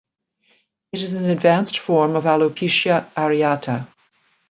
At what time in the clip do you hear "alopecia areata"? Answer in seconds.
2.23-3.87